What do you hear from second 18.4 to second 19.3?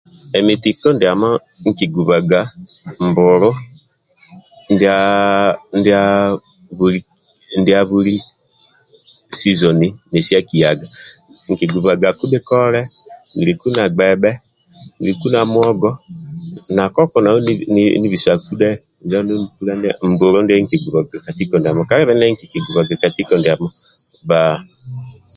dhe injo